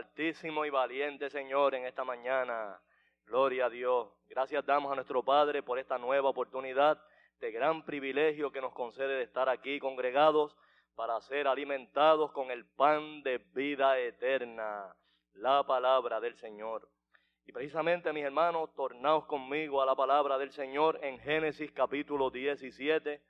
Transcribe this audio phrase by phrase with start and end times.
[0.00, 2.80] Altísimo y valiente Señor en esta mañana.
[3.26, 4.08] Gloria a Dios.
[4.30, 6.98] Gracias damos a nuestro Padre por esta nueva oportunidad
[7.38, 10.56] de gran privilegio que nos concede de estar aquí congregados
[10.94, 14.96] para ser alimentados con el pan de vida eterna,
[15.34, 16.88] la palabra del Señor.
[17.44, 23.20] Y precisamente, mis hermanos, tornaos conmigo a la palabra del Señor en Génesis capítulo 17,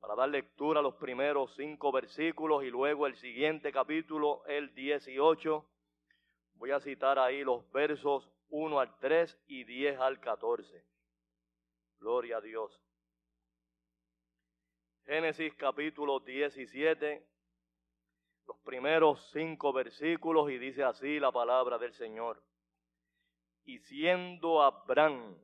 [0.00, 5.64] para dar lectura a los primeros cinco versículos y luego el siguiente capítulo, el 18.
[6.54, 10.84] Voy a citar ahí los versos 1 al 3 y 10 al 14.
[11.98, 12.82] Gloria a Dios.
[15.04, 17.26] Génesis capítulo 17,
[18.46, 22.42] los primeros cinco versículos y dice así la palabra del Señor.
[23.64, 25.36] Y siendo Abraham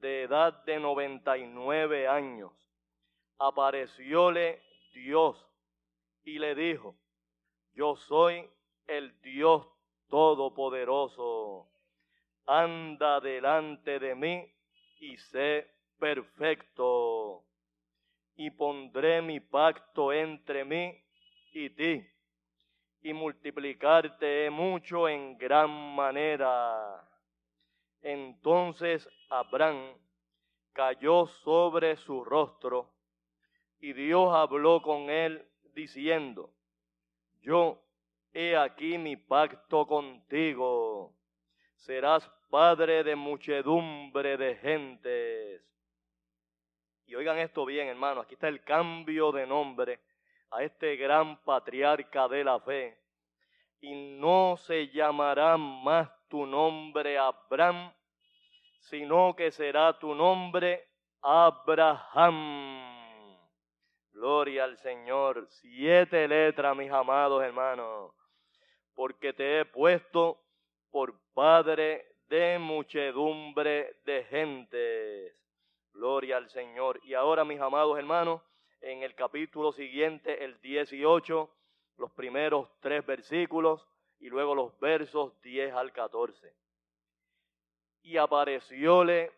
[0.00, 2.63] de edad de 99 años,
[3.38, 4.62] aparecióle
[4.92, 5.46] Dios
[6.24, 6.96] y le dijo,
[7.74, 8.48] yo soy
[8.86, 9.66] el Dios
[10.08, 11.68] Todopoderoso,
[12.46, 14.48] anda delante de mí
[15.00, 17.44] y sé perfecto,
[18.36, 21.02] y pondré mi pacto entre mí
[21.52, 22.06] y ti,
[23.02, 27.08] y multiplicarte mucho en gran manera.
[28.02, 29.96] Entonces Abraham
[30.72, 32.93] cayó sobre su rostro
[33.84, 36.48] y Dios habló con él diciendo,
[37.42, 37.82] yo
[38.32, 41.12] he aquí mi pacto contigo,
[41.76, 45.62] serás padre de muchedumbre de gentes.
[47.04, 50.00] Y oigan esto bien, hermano, aquí está el cambio de nombre
[50.50, 52.98] a este gran patriarca de la fe.
[53.82, 57.92] Y no se llamará más tu nombre Abraham,
[58.80, 60.88] sino que será tu nombre
[61.20, 62.83] Abraham.
[64.24, 65.46] Gloria al Señor.
[65.50, 68.10] Siete letras, mis amados hermanos,
[68.94, 70.40] porque te he puesto
[70.90, 75.36] por Padre de muchedumbre de gentes.
[75.92, 77.02] Gloria al Señor.
[77.04, 78.40] Y ahora, mis amados hermanos,
[78.80, 81.50] en el capítulo siguiente, el 18,
[81.98, 83.86] los primeros tres versículos
[84.20, 86.50] y luego los versos 10 al 14.
[88.00, 89.32] Y aparecióle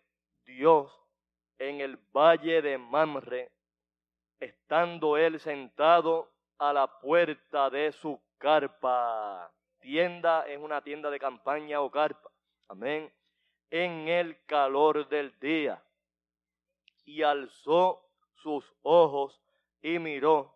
[0.44, 0.96] Dios
[1.58, 3.50] en el valle de Mamre,
[4.40, 9.52] estando él sentado a la puerta de su carpa.
[9.80, 12.30] Tienda es una tienda de campaña o carpa.
[12.68, 13.12] Amén.
[13.70, 15.82] En el calor del día.
[17.04, 18.02] Y alzó
[18.36, 19.40] sus ojos
[19.82, 20.54] y miró.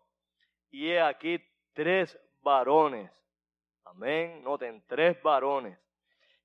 [0.69, 1.41] Y he aquí
[1.73, 3.11] tres varones.
[3.85, 4.43] Amén.
[4.43, 5.77] Noten, tres varones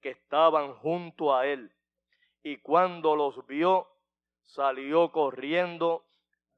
[0.01, 1.73] que estaban junto a él.
[2.43, 3.89] Y cuando los vio,
[4.45, 6.06] salió corriendo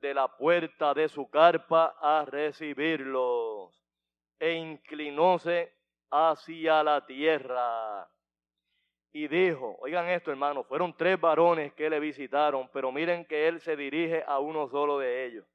[0.00, 3.74] de la puerta de su carpa a recibirlos
[4.38, 5.72] e inclinóse
[6.10, 8.08] hacia la tierra.
[9.12, 13.60] Y dijo, oigan esto hermanos, fueron tres varones que le visitaron, pero miren que él
[13.60, 15.46] se dirige a uno solo de ellos.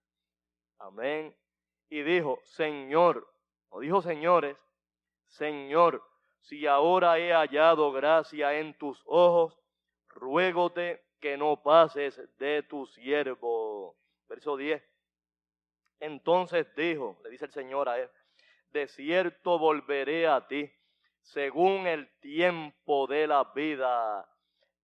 [0.79, 1.35] Amén.
[1.89, 3.27] Y dijo, Señor,
[3.69, 4.57] o dijo señores,
[5.27, 6.03] Señor,
[6.41, 9.57] si ahora he hallado gracia en tus ojos,
[10.09, 13.72] ruégote que no pases de tu siervo.
[14.27, 14.81] Verso 10.
[15.99, 18.09] Entonces dijo, le dice el Señor a él,
[18.71, 20.71] de cierto volveré a ti
[21.21, 24.27] según el tiempo de la vida.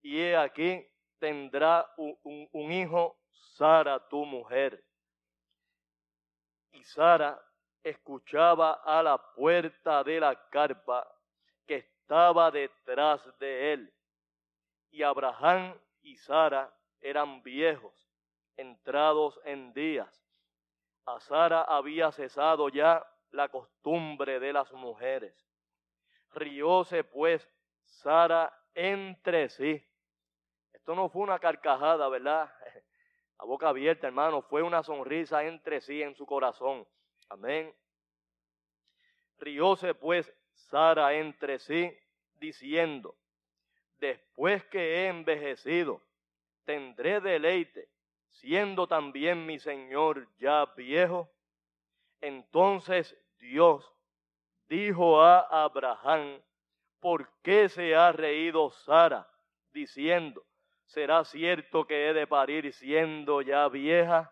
[0.01, 0.85] Y he aquí
[1.17, 4.83] tendrá un, un hijo, Sara, tu mujer.
[6.71, 7.41] Y Sara
[7.83, 11.07] escuchaba a la puerta de la carpa
[11.65, 13.93] que estaba detrás de él.
[14.91, 18.08] Y Abraham y Sara eran viejos,
[18.59, 20.23] entrados en días.
[21.05, 25.33] A Sara había cesado ya la costumbre de las mujeres.
[26.33, 27.47] Rióse pues
[27.85, 29.83] Sara entre sí.
[30.73, 32.53] Esto no fue una carcajada, ¿verdad?
[33.37, 36.85] A boca abierta, hermano, fue una sonrisa entre sí en su corazón.
[37.29, 37.73] Amén.
[39.37, 41.97] Rióse pues Sara entre sí,
[42.35, 43.15] diciendo,
[43.97, 46.01] después que he envejecido,
[46.65, 47.89] tendré deleite,
[48.31, 51.29] siendo también mi Señor ya viejo.
[52.21, 53.93] Entonces Dios
[54.67, 56.41] dijo a Abraham,
[56.99, 59.29] ¿por qué se ha reído Sara?
[59.71, 60.45] diciendo,
[60.85, 64.31] ¿será cierto que he de parir siendo ya vieja?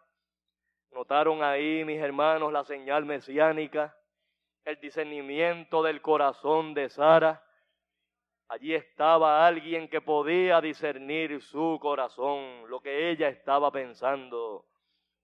[0.91, 3.95] ¿Notaron ahí, mis hermanos, la señal mesiánica?
[4.63, 7.43] El discernimiento del corazón de Sara.
[8.49, 14.65] Allí estaba alguien que podía discernir su corazón, lo que ella estaba pensando.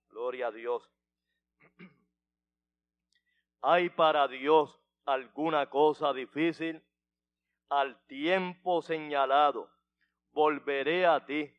[0.10, 0.90] Gloria a Dios.
[3.62, 6.82] ¿Hay para Dios alguna cosa difícil?
[7.70, 9.70] Al tiempo señalado,
[10.32, 11.50] volveré a ti,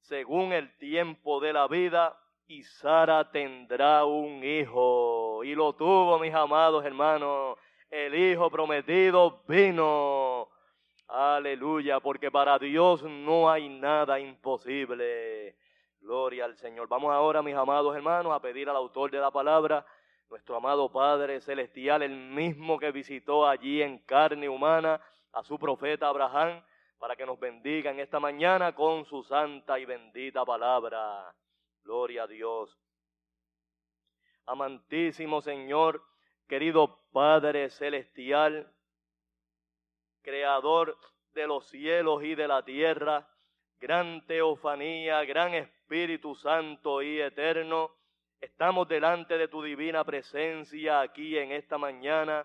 [0.00, 5.42] según el tiempo de la vida, y Sara tendrá un hijo.
[5.44, 7.58] Y lo tuvo, mis amados hermanos.
[7.88, 10.48] El hijo prometido vino.
[11.08, 15.56] Aleluya, porque para Dios no hay nada imposible.
[16.00, 16.88] Gloria al Señor.
[16.88, 19.86] Vamos ahora, mis amados hermanos, a pedir al autor de la palabra,
[20.28, 25.00] nuestro amado Padre Celestial, el mismo que visitó allí en carne humana
[25.32, 26.62] a su profeta Abraham,
[26.98, 31.32] para que nos bendiga en esta mañana con su santa y bendita palabra.
[31.84, 32.76] Gloria a Dios.
[34.46, 36.02] Amantísimo Señor,
[36.48, 38.72] querido Padre Celestial,
[40.26, 40.98] creador
[41.34, 43.28] de los cielos y de la tierra,
[43.78, 47.92] gran teofanía, gran Espíritu Santo y eterno,
[48.40, 52.44] estamos delante de tu divina presencia aquí en esta mañana,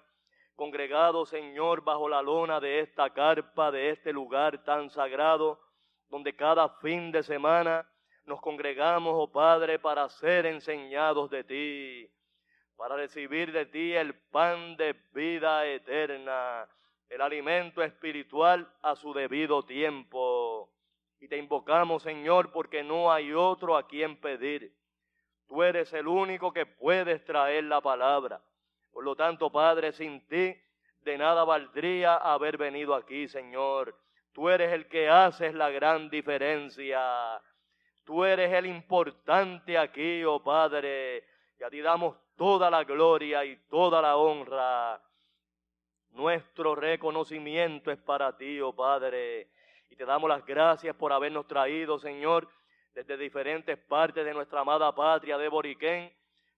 [0.56, 5.60] congregados, Señor, bajo la lona de esta carpa, de este lugar tan sagrado,
[6.08, 7.90] donde cada fin de semana
[8.26, 12.12] nos congregamos, oh Padre, para ser enseñados de ti,
[12.76, 16.70] para recibir de ti el pan de vida eterna
[17.12, 20.70] el alimento espiritual a su debido tiempo.
[21.20, 24.74] Y te invocamos, Señor, porque no hay otro a quien pedir.
[25.46, 28.42] Tú eres el único que puedes traer la palabra.
[28.94, 30.56] Por lo tanto, Padre, sin ti
[31.02, 33.94] de nada valdría haber venido aquí, Señor.
[34.32, 37.42] Tú eres el que haces la gran diferencia.
[38.06, 41.26] Tú eres el importante aquí, oh Padre.
[41.60, 45.02] Y a ti damos toda la gloria y toda la honra.
[46.12, 49.48] Nuestro reconocimiento es para ti, oh Padre.
[49.90, 52.50] Y te damos las gracias por habernos traído, Señor,
[52.94, 56.14] desde diferentes partes de nuestra amada patria de Boriquén,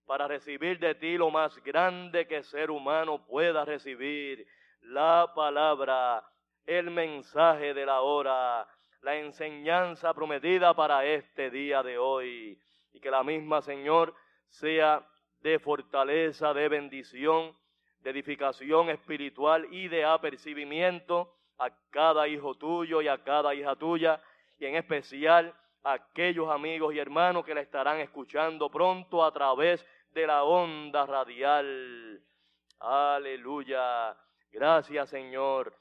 [0.05, 4.45] para recibir de ti lo más grande que ser humano pueda recibir,
[4.81, 6.23] la palabra,
[6.65, 8.67] el mensaje de la hora,
[9.01, 12.59] la enseñanza prometida para este día de hoy.
[12.91, 14.13] Y que la misma, Señor,
[14.49, 15.07] sea
[15.41, 17.55] de fortaleza, de bendición,
[18.03, 24.21] de edificación espiritual y de apercibimiento a cada hijo tuyo y a cada hija tuya,
[24.59, 29.85] y en especial a aquellos amigos y hermanos que la estarán escuchando pronto a través
[30.11, 32.21] de la onda radial.
[32.79, 34.15] Aleluya.
[34.51, 35.73] Gracias Señor.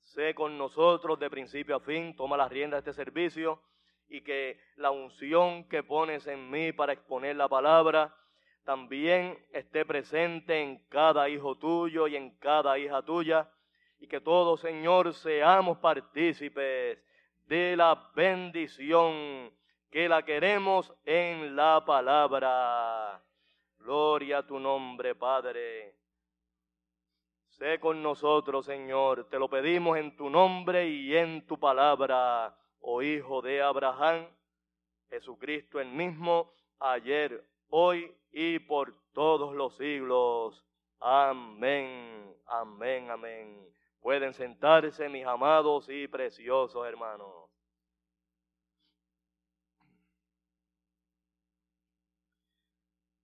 [0.00, 3.62] Sé con nosotros de principio a fin, toma las riendas de este servicio
[4.08, 8.14] y que la unción que pones en mí para exponer la palabra
[8.64, 13.50] también esté presente en cada hijo tuyo y en cada hija tuya,
[13.98, 16.98] y que todos, Señor, seamos partícipes
[17.46, 19.52] de la bendición
[19.90, 23.22] que la queremos en la palabra.
[23.78, 25.96] Gloria a tu nombre, Padre.
[27.48, 29.28] Sé con nosotros, Señor.
[29.28, 34.26] Te lo pedimos en tu nombre y en tu palabra, oh Hijo de Abraham,
[35.10, 40.62] Jesucristo el mismo, ayer, hoy y por todos los siglos.
[41.00, 43.66] Amén, amén, amén.
[44.00, 47.50] Pueden sentarse mis amados y preciosos hermanos.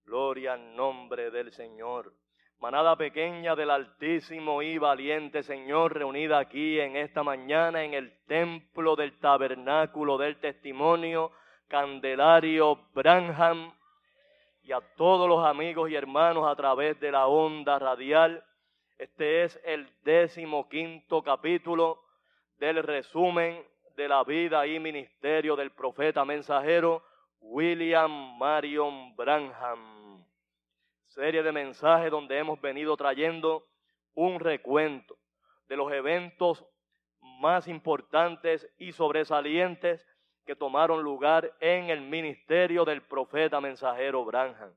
[0.05, 2.15] Gloria al nombre del Señor.
[2.59, 8.97] Manada pequeña del Altísimo y valiente Señor, reunida aquí en esta mañana en el templo
[8.97, 11.33] del tabernáculo del testimonio,
[11.69, 13.73] Candelario Branham,
[14.69, 18.45] y a todos los amigos y hermanos a través de la onda radial.
[18.99, 22.03] Este es el décimo quinto capítulo
[22.59, 23.65] del resumen
[23.97, 27.03] de la vida y ministerio del profeta mensajero
[27.41, 30.23] William Marion Branham.
[31.07, 33.65] Serie de mensajes donde hemos venido trayendo
[34.13, 35.17] un recuento
[35.67, 36.63] de los eventos
[37.41, 40.07] más importantes y sobresalientes
[40.49, 44.73] que tomaron lugar en el ministerio del profeta mensajero Branham,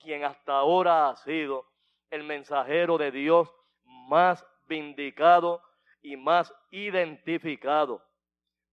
[0.00, 1.66] quien hasta ahora ha sido
[2.10, 3.48] el mensajero de Dios
[3.84, 5.62] más vindicado
[6.02, 8.02] y más identificado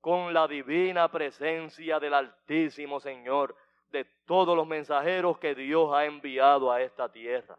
[0.02, 3.56] con la divina presencia del Altísimo Señor,
[3.92, 7.56] de todos los mensajeros que Dios ha enviado a esta tierra.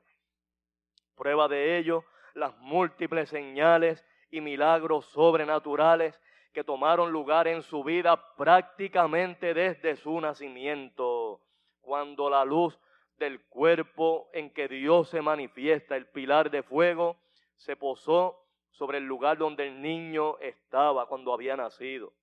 [1.14, 2.04] Prueba de ello,
[2.34, 6.20] las múltiples señales y milagros sobrenaturales
[6.56, 11.38] que tomaron lugar en su vida prácticamente desde su nacimiento,
[11.82, 12.80] cuando la luz
[13.18, 17.18] del cuerpo en que Dios se manifiesta, el pilar de fuego,
[17.56, 22.14] se posó sobre el lugar donde el niño estaba cuando había nacido.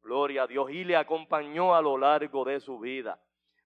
[0.00, 0.70] Gloria a Dios.
[0.70, 3.20] Y le acompañó a lo largo de su vida,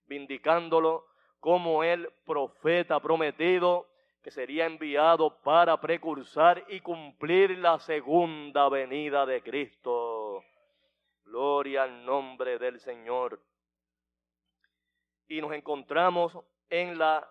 [0.09, 1.06] vindicándolo
[1.38, 3.87] como el profeta prometido
[4.26, 10.15] que sería enviado para precursar y cumplir la segunda venida de Cristo.
[11.26, 13.42] Gloria al nombre del Señor.
[15.28, 16.38] Y nos encontramos
[16.71, 17.28] en la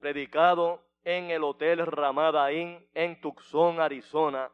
[0.00, 4.50] predicado en el Hotel Ramada Inn en Tucson, Arizona,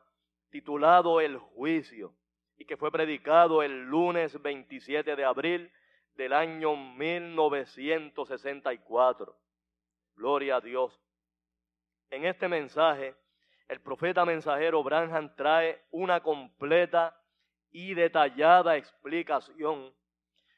[0.51, 2.13] titulado El Juicio,
[2.59, 5.73] y que fue predicado el lunes 27 de abril
[6.17, 9.35] del año 1964.
[10.17, 11.01] Gloria a Dios.
[12.11, 13.15] En este mensaje,
[13.73, 17.19] el profeta mensajero Branham trae una completa
[17.71, 19.95] y detallada explicación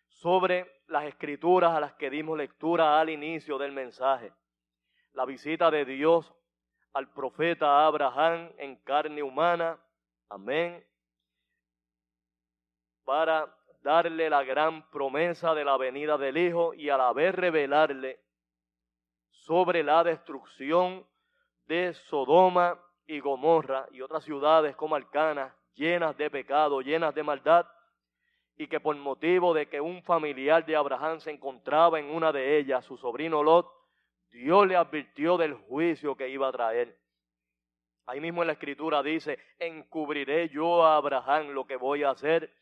[0.08, 4.32] sobre las escrituras a las que dimos lectura al inicio del mensaje.
[5.12, 6.34] La visita de Dios
[6.92, 9.78] al profeta Abraham en carne humana,
[10.28, 10.84] amén,
[13.04, 13.46] para
[13.80, 18.18] darle la gran promesa de la venida del Hijo y a la vez revelarle
[19.30, 21.06] sobre la destrucción
[21.66, 22.76] de Sodoma
[23.06, 27.66] y Gomorra y otras ciudades como Alcana, llenas de pecado, llenas de maldad,
[28.56, 32.58] y que por motivo de que un familiar de Abraham se encontraba en una de
[32.58, 33.68] ellas, su sobrino Lot,
[34.30, 36.96] Dios le advirtió del juicio que iba a traer.
[38.06, 42.52] Ahí mismo en la escritura dice, encubriré yo a Abraham lo que voy a hacer.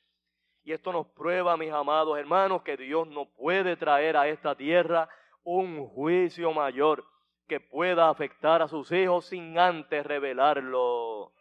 [0.64, 5.08] Y esto nos prueba, mis amados hermanos, que Dios no puede traer a esta tierra
[5.42, 7.04] un juicio mayor
[7.52, 11.34] que pueda afectar a sus hijos sin antes revelarlo.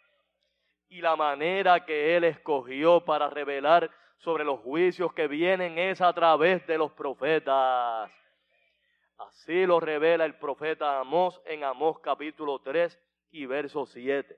[0.89, 6.11] Y la manera que Él escogió para revelar sobre los juicios que vienen es a
[6.11, 8.11] través de los profetas.
[9.19, 12.99] Así lo revela el profeta Amós en Amós capítulo 3
[13.31, 14.37] y verso 7.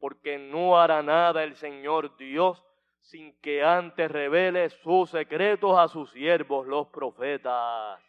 [0.00, 2.60] Porque no hará nada el Señor Dios
[3.02, 8.00] sin que antes revele sus secretos a sus siervos los profetas.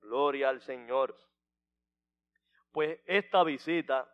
[0.00, 1.14] Gloria al Señor.
[2.76, 4.06] Pues esta visita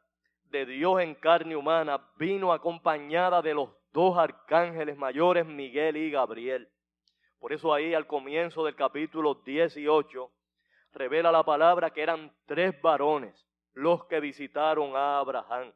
[0.45, 6.69] de Dios en carne humana vino acompañada de los dos arcángeles mayores, Miguel y Gabriel.
[7.41, 10.31] Por eso ahí al comienzo del capítulo 18
[10.93, 13.35] revela la palabra que eran tres varones
[13.73, 15.73] los que visitaron a Abraham.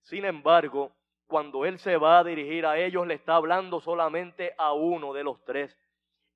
[0.00, 0.92] Sin embargo,
[1.26, 5.22] cuando él se va a dirigir a ellos, le está hablando solamente a uno de
[5.22, 5.78] los tres,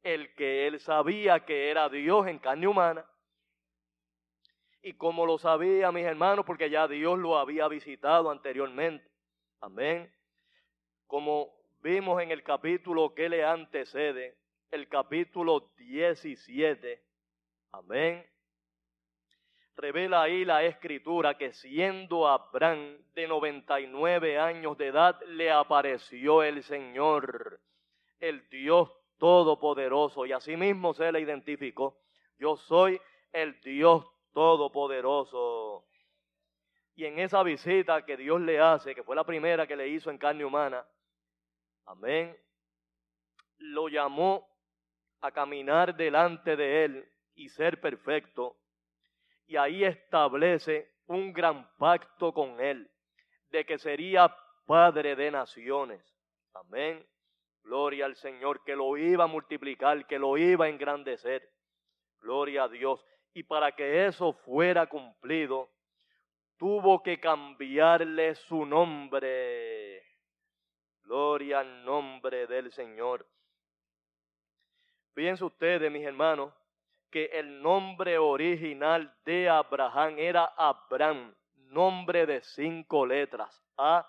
[0.02, 3.06] el que él sabía que era Dios en carne humana.
[4.82, 9.06] Y como lo sabía, mis hermanos, porque ya Dios lo había visitado anteriormente.
[9.60, 10.10] Amén
[11.10, 14.36] como vimos en el capítulo que le antecede,
[14.70, 17.02] el capítulo 17,
[17.72, 18.24] amén,
[19.74, 26.62] revela ahí la escritura que siendo Abraham de 99 años de edad, le apareció el
[26.62, 27.60] Señor,
[28.20, 31.98] el Dios Todopoderoso, y asimismo se le identificó,
[32.38, 33.00] yo soy
[33.32, 35.86] el Dios Todopoderoso.
[36.94, 40.10] Y en esa visita que Dios le hace, que fue la primera que le hizo
[40.10, 40.84] en carne humana,
[41.90, 42.36] Amén.
[43.58, 44.48] Lo llamó
[45.20, 48.56] a caminar delante de él y ser perfecto.
[49.46, 52.88] Y ahí establece un gran pacto con él,
[53.48, 54.32] de que sería
[54.66, 56.00] padre de naciones.
[56.54, 57.04] Amén.
[57.64, 61.42] Gloria al Señor, que lo iba a multiplicar, que lo iba a engrandecer.
[62.20, 63.04] Gloria a Dios.
[63.32, 65.70] Y para que eso fuera cumplido,
[66.56, 70.04] tuvo que cambiarle su nombre.
[71.02, 73.26] Gloria al nombre del Señor.
[75.14, 76.52] Fíjense ustedes, mis hermanos,
[77.10, 83.64] que el nombre original de Abraham era Abraham, nombre de cinco letras.
[83.76, 84.08] A,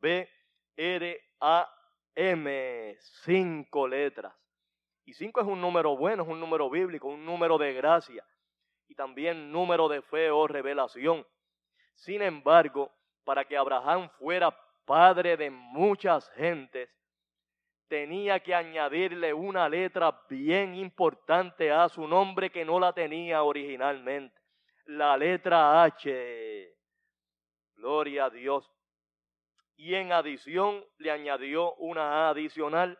[0.00, 0.28] B,
[0.76, 1.72] R, A,
[2.14, 4.34] M, cinco letras.
[5.04, 8.24] Y cinco es un número bueno, es un número bíblico, un número de gracia
[8.90, 11.24] y también número de fe o revelación.
[11.94, 12.90] Sin embargo,
[13.24, 14.50] para que Abraham fuera
[14.84, 16.90] padre de muchas gentes,
[17.86, 24.36] tenía que añadirle una letra bien importante a su nombre que no la tenía originalmente.
[24.86, 26.76] La letra H.
[27.76, 28.68] Gloria a Dios.
[29.76, 32.98] Y en adición le añadió una A adicional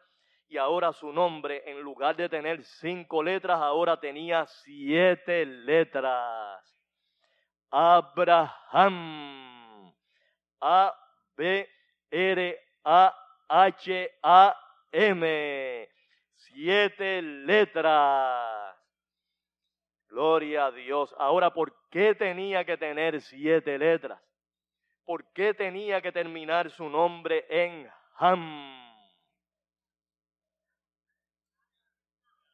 [0.51, 6.61] y ahora su nombre, en lugar de tener cinco letras, ahora tenía siete letras.
[7.71, 8.91] Abraham.
[10.61, 10.93] A,
[11.37, 11.69] B,
[12.11, 12.79] R-A-H-A-M.
[16.35, 18.77] Siete letras.
[20.09, 21.15] Gloria a Dios.
[21.17, 24.21] Ahora, ¿por qué tenía que tener siete letras?
[25.05, 28.90] ¿Por qué tenía que terminar su nombre en Ham?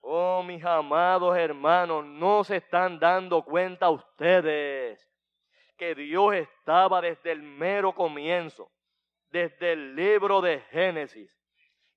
[0.08, 5.04] Oh, mis amados hermanos, no se están dando cuenta ustedes
[5.76, 8.70] que Dios estaba desde el mero comienzo
[9.30, 11.28] desde el libro de Génesis,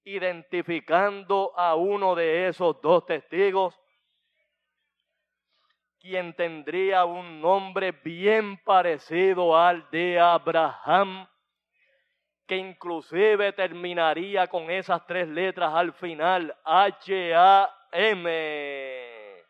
[0.04, 3.80] identificando a uno de esos dos testigos,
[6.00, 11.28] quien tendría un nombre bien parecido al de Abraham,
[12.48, 16.58] que inclusive terminaría con esas tres letras al final,
[17.92, 19.44] H-A-M.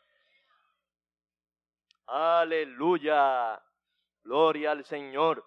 [2.07, 3.61] Aleluya.
[4.23, 5.43] Gloria al Señor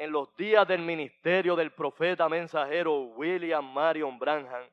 [0.00, 4.64] en los días del ministerio del profeta mensajero William Marion Branham,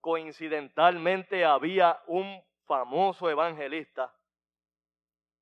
[0.00, 4.12] coincidentalmente había un famoso evangelista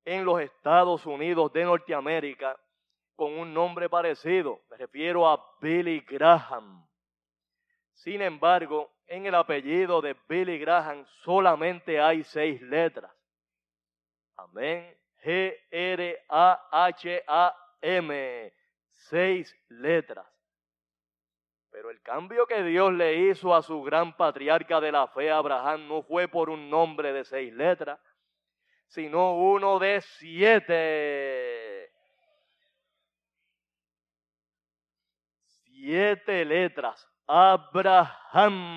[0.05, 2.55] en los Estados Unidos de Norteamérica
[3.15, 4.61] con un nombre parecido.
[4.69, 6.87] Me refiero a Billy Graham.
[7.95, 13.11] Sin embargo, en el apellido de Billy Graham solamente hay seis letras.
[14.35, 14.95] Amén.
[15.23, 16.23] G-R-A-H-A-M.
[18.91, 20.27] Seis letras.
[21.71, 25.87] Pero el cambio que Dios le hizo a su gran patriarca de la fe, Abraham,
[25.87, 27.99] no fue por un nombre de seis letras,
[28.87, 31.91] sino uno de siete.
[35.47, 37.14] Siete letras.
[37.27, 38.75] Abraham.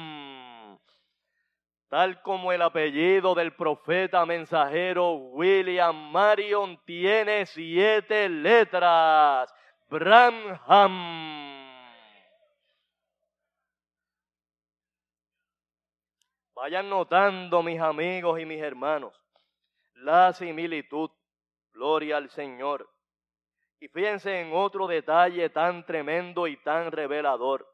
[1.88, 9.54] Tal como el apellido del profeta mensajero William Marion tiene siete letras.
[9.88, 11.28] Branham.
[16.54, 19.14] Vayan notando, mis amigos y mis hermanos,
[19.94, 21.10] la similitud.
[21.72, 22.90] Gloria al Señor.
[23.78, 27.64] Y fíjense en otro detalle tan tremendo y tan revelador,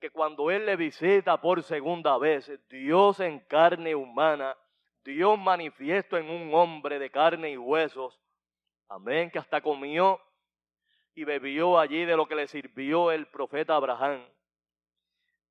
[0.00, 4.56] que cuando Él le visita por segunda vez, Dios en carne humana,
[5.04, 8.20] Dios manifiesto en un hombre de carne y huesos,
[8.88, 10.20] amén, que hasta comió
[11.14, 14.26] y bebió allí de lo que le sirvió el profeta Abraham.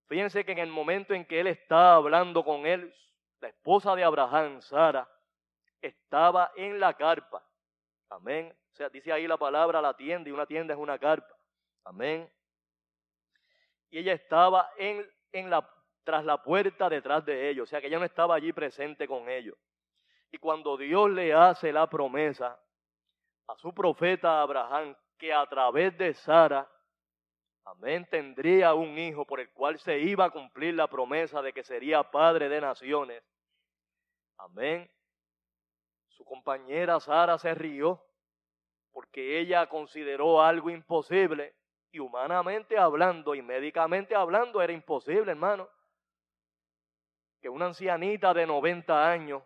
[0.08, 2.94] Fíjense que en el momento en que él estaba hablando con él,
[3.40, 5.10] la esposa de Abraham, Sara,
[5.82, 7.44] estaba en la carpa.
[8.10, 8.56] Amén.
[8.72, 11.36] O sea, dice ahí la palabra la tienda y una tienda es una carpa.
[11.86, 12.30] Amén.
[13.96, 15.66] Y ella estaba en, en la,
[16.04, 17.64] tras la puerta detrás de ellos.
[17.64, 19.56] O sea, que ella no estaba allí presente con ellos.
[20.34, 22.60] Y cuando Dios le hace la promesa
[23.48, 26.70] a su profeta Abraham que a través de Sara
[27.64, 31.64] Amén, tendría un hijo por el cual se iba a cumplir la promesa de que
[31.64, 33.24] sería padre de naciones.
[34.38, 34.92] Amén.
[36.10, 38.06] Su compañera Sara se rió
[38.92, 41.56] porque ella consideró algo imposible
[41.96, 45.70] y humanamente hablando y médicamente hablando era imposible, hermano.
[47.40, 49.42] Que una ancianita de 90 años,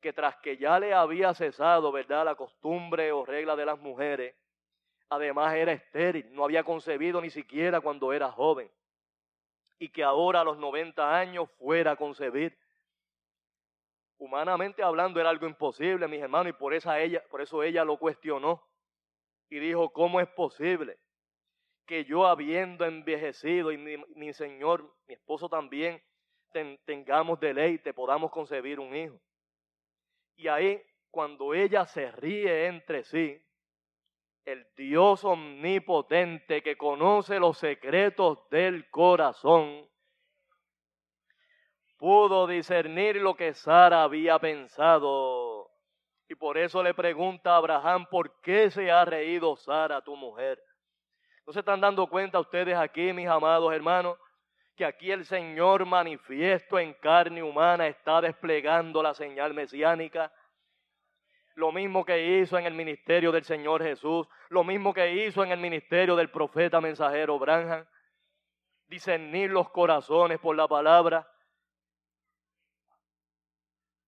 [0.00, 4.34] que tras que ya le había cesado, ¿verdad?, la costumbre o regla de las mujeres,
[5.10, 8.68] Además era estéril, no había concebido ni siquiera cuando era joven.
[9.78, 12.58] Y que ahora a los 90 años fuera a concebir.
[14.18, 17.96] Humanamente hablando era algo imposible, mis hermanos, y por, esa ella, por eso ella lo
[17.96, 18.66] cuestionó.
[19.50, 20.98] Y dijo, ¿cómo es posible
[21.86, 26.02] que yo habiendo envejecido y mi, Señor, mi esposo también,
[26.84, 29.20] tengamos deleite, podamos concebir un hijo?
[30.36, 33.40] Y ahí, cuando ella se ríe entre sí,
[34.44, 39.88] el Dios omnipotente que conoce los secretos del corazón,
[41.96, 45.70] pudo discernir lo que Sara había pensado.
[46.28, 50.62] Y por eso le pregunta a Abraham, ¿por qué se ha reído Sara, tu mujer?
[51.46, 54.18] ¿No se están dando cuenta ustedes aquí, mis amados hermanos,
[54.76, 60.32] que aquí el Señor manifiesto en carne humana está desplegando la señal mesiánica?
[61.54, 65.52] lo mismo que hizo en el ministerio del Señor Jesús, lo mismo que hizo en
[65.52, 67.86] el ministerio del profeta mensajero Branham,
[68.86, 71.28] discernir los corazones por la palabra.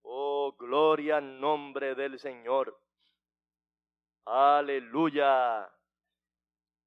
[0.03, 2.77] Oh, gloria al nombre del Señor.
[4.25, 5.71] Aleluya.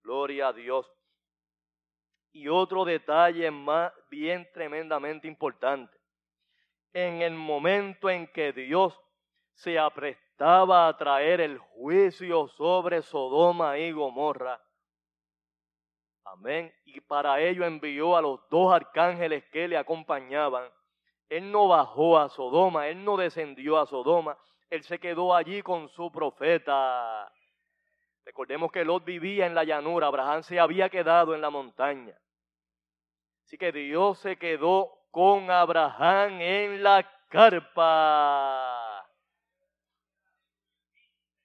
[0.04, 0.92] Gloria a Dios.
[2.32, 5.98] Y otro detalle más bien tremendamente importante.
[6.94, 9.00] En el momento en que Dios
[9.54, 14.58] se aprestó estaba a traer el juicio sobre Sodoma y Gomorra.
[16.24, 16.74] Amén.
[16.86, 20.64] Y para ello envió a los dos arcángeles que le acompañaban.
[21.28, 24.38] Él no bajó a Sodoma, él no descendió a Sodoma,
[24.70, 27.30] él se quedó allí con su profeta.
[28.30, 32.16] Recordemos que Lot vivía en la llanura, Abraham se había quedado en la montaña.
[33.44, 39.04] Así que Dios se quedó con Abraham en la carpa.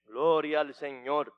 [0.05, 1.33] Gloria al Señor.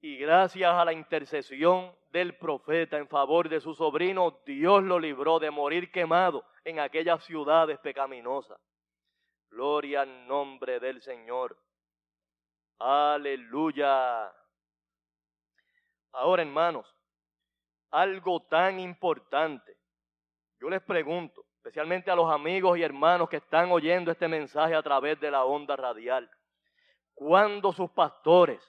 [0.00, 5.38] Y gracias a la intercesión del profeta en favor de su sobrino, Dios lo libró
[5.38, 8.58] de morir quemado en aquellas ciudades pecaminosas.
[9.48, 11.56] Gloria al nombre del Señor.
[12.84, 14.32] Aleluya.
[16.10, 16.92] Ahora, hermanos,
[17.92, 19.76] algo tan importante.
[20.58, 24.82] Yo les pregunto, especialmente a los amigos y hermanos que están oyendo este mensaje a
[24.82, 26.28] través de la onda radial
[27.14, 28.60] cuando sus pastores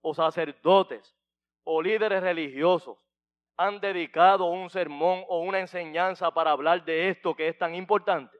[0.00, 1.16] o sacerdotes
[1.64, 2.98] o líderes religiosos
[3.56, 8.38] han dedicado un sermón o una enseñanza para hablar de esto que es tan importante,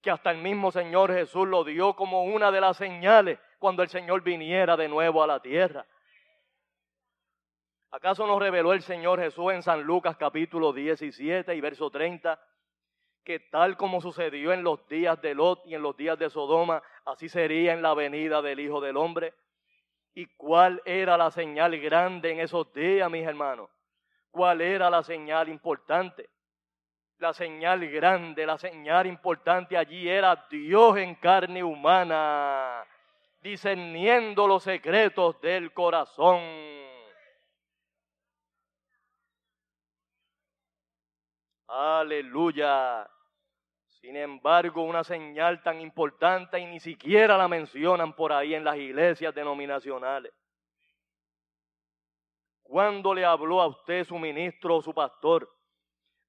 [0.00, 3.88] que hasta el mismo Señor Jesús lo dio como una de las señales cuando el
[3.88, 5.86] Señor viniera de nuevo a la tierra.
[7.92, 12.40] ¿Acaso nos reveló el Señor Jesús en San Lucas capítulo 17 y verso 30?
[13.22, 16.82] Que tal como sucedió en los días de Lot y en los días de Sodoma,
[17.04, 19.32] así sería en la venida del Hijo del Hombre.
[20.12, 23.70] ¿Y cuál era la señal grande en esos días, mis hermanos?
[24.32, 26.30] ¿Cuál era la señal importante?
[27.18, 32.81] La señal grande, la señal importante allí era Dios en carne humana,
[33.42, 36.40] discerniendo los secretos del corazón.
[41.66, 43.08] Aleluya.
[43.86, 48.76] Sin embargo, una señal tan importante y ni siquiera la mencionan por ahí en las
[48.76, 50.32] iglesias denominacionales.
[52.62, 55.48] ¿Cuándo le habló a usted su ministro o su pastor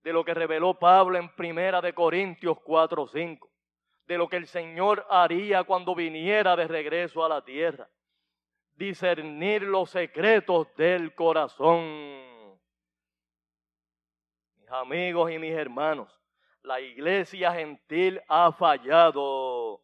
[0.03, 3.52] de lo que reveló Pablo en Primera de Corintios 4:5?
[4.05, 7.87] De lo que el Señor haría cuando viniera de regreso a la tierra.
[8.75, 11.83] Discernir los secretos del corazón.
[14.57, 16.09] Mis amigos y mis hermanos,
[16.63, 19.81] la iglesia gentil ha fallado.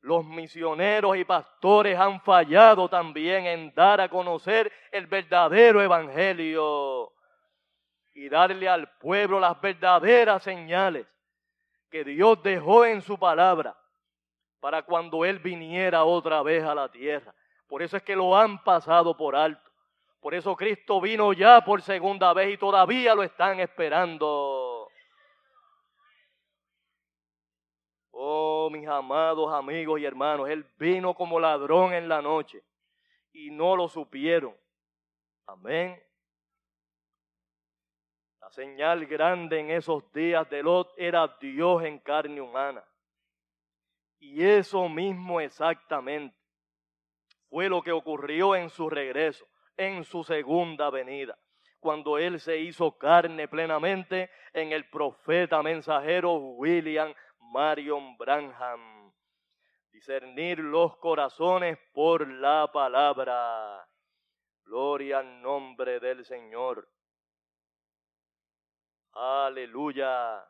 [0.00, 7.14] Los misioneros y pastores han fallado también en dar a conocer el verdadero evangelio
[8.12, 11.06] y darle al pueblo las verdaderas señales
[11.94, 13.78] que Dios dejó en su palabra
[14.58, 17.32] para cuando Él viniera otra vez a la tierra.
[17.68, 19.70] Por eso es que lo han pasado por alto.
[20.18, 24.88] Por eso Cristo vino ya por segunda vez y todavía lo están esperando.
[28.10, 32.60] Oh, mis amados amigos y hermanos, Él vino como ladrón en la noche
[33.32, 34.56] y no lo supieron.
[35.46, 36.02] Amén.
[38.54, 42.84] Señal grande en esos días de Lot era Dios en carne humana.
[44.20, 46.36] Y eso mismo exactamente
[47.48, 49.44] fue lo que ocurrió en su regreso,
[49.76, 51.36] en su segunda venida,
[51.80, 59.12] cuando Él se hizo carne plenamente en el profeta mensajero William Marion Branham.
[59.90, 63.84] Discernir los corazones por la palabra.
[64.62, 66.93] Gloria al nombre del Señor.
[69.14, 70.44] Aleluya.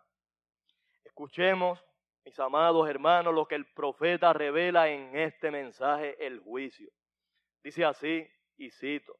[1.05, 1.79] Escuchemos,
[2.25, 6.91] mis amados hermanos, lo que el profeta revela en este mensaje, el juicio.
[7.63, 9.15] Dice así, y cito,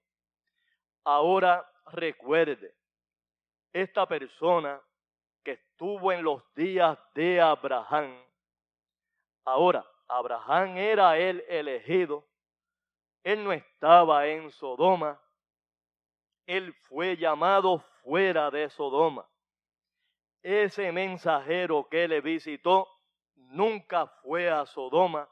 [1.05, 2.75] ahora recuerde,
[3.71, 4.81] esta persona
[5.43, 8.17] que estuvo en los días de Abraham.
[9.45, 12.27] Ahora, Abraham era el elegido.
[13.23, 15.21] Él no estaba en Sodoma.
[16.47, 19.29] Él fue llamado fuera de Sodoma.
[20.45, 22.87] Ese mensajero que le visitó
[23.35, 25.29] nunca fue a Sodoma,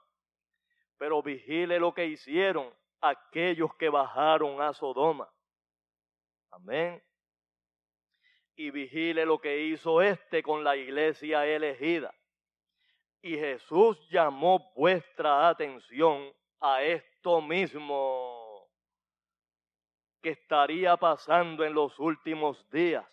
[0.96, 2.68] pero vigile lo que hicieron
[3.01, 5.33] aquellos que bajaron a Sodoma.
[6.51, 7.01] Amén
[8.57, 12.14] y vigile lo que hizo éste con la iglesia elegida.
[13.20, 18.68] Y Jesús llamó vuestra atención a esto mismo
[20.20, 23.07] que estaría pasando en los últimos días,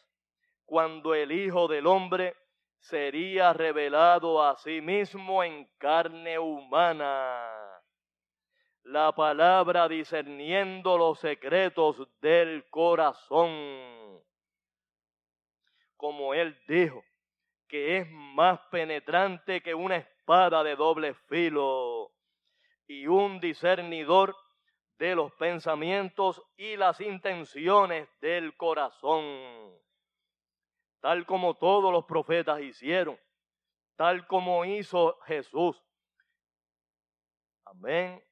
[0.70, 2.36] cuando el Hijo del Hombre
[2.78, 7.52] sería revelado a sí mismo en carne humana.
[8.84, 13.50] La palabra discerniendo los secretos del corazón
[16.00, 17.04] como él dijo,
[17.68, 22.14] que es más penetrante que una espada de doble filo
[22.88, 24.34] y un discernidor
[24.98, 29.22] de los pensamientos y las intenciones del corazón,
[31.02, 33.20] tal como todos los profetas hicieron,
[33.96, 35.82] tal como hizo Jesús.
[37.66, 38.24] Amén.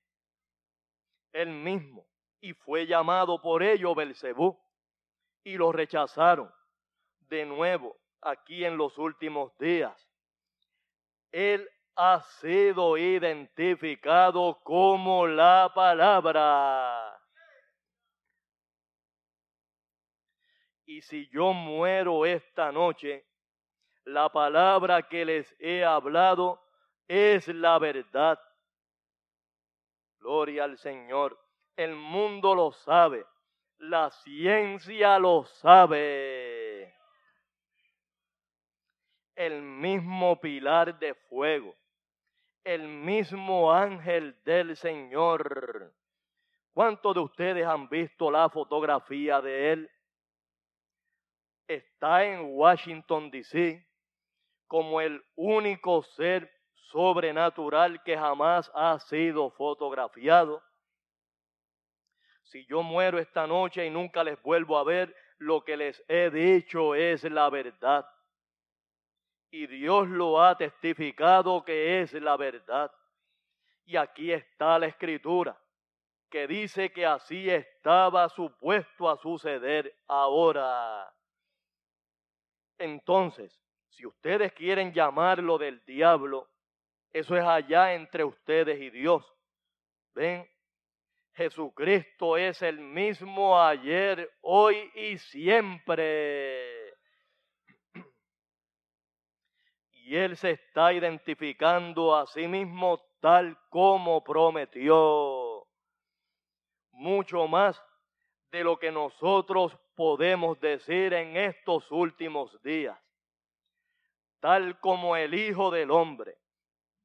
[1.31, 2.05] Él mismo,
[2.41, 4.59] y fue llamado por ello Belcebú,
[5.43, 6.51] y lo rechazaron
[7.29, 10.09] de nuevo aquí en los últimos días.
[11.31, 17.06] Él ha sido identificado como la palabra.
[20.87, 23.25] Y si yo muero esta noche,
[24.05, 26.61] la palabra que les he hablado
[27.07, 28.39] es la verdad.
[30.17, 31.37] Gloria al Señor.
[31.75, 33.25] El mundo lo sabe.
[33.79, 36.95] La ciencia lo sabe
[39.35, 41.75] el mismo pilar de fuego,
[42.63, 45.93] el mismo ángel del Señor.
[46.73, 49.91] ¿Cuántos de ustedes han visto la fotografía de él?
[51.67, 53.85] Está en Washington, D.C.
[54.67, 56.49] como el único ser
[56.91, 60.63] sobrenatural que jamás ha sido fotografiado.
[62.43, 66.29] Si yo muero esta noche y nunca les vuelvo a ver, lo que les he
[66.29, 68.09] dicho es la verdad.
[69.51, 72.91] Y Dios lo ha testificado que es la verdad.
[73.83, 75.57] Y aquí está la escritura,
[76.29, 81.13] que dice que así estaba supuesto a suceder ahora.
[82.77, 83.59] Entonces,
[83.89, 86.49] si ustedes quieren llamarlo del diablo,
[87.11, 89.25] eso es allá entre ustedes y Dios.
[90.13, 90.47] ¿Ven?
[91.33, 96.93] Jesucristo es el mismo ayer, hoy y siempre.
[99.91, 105.67] Y Él se está identificando a sí mismo tal como prometió.
[106.91, 107.79] Mucho más
[108.51, 112.97] de lo que nosotros podemos decir en estos últimos días.
[114.39, 116.37] Tal como el Hijo del Hombre